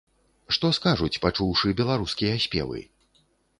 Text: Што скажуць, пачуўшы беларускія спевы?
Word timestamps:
Што 0.55 0.71
скажуць, 0.77 1.19
пачуўшы 1.27 1.75
беларускія 1.83 2.43
спевы? 2.49 2.85